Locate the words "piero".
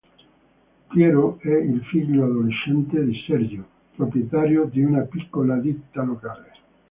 0.89-1.37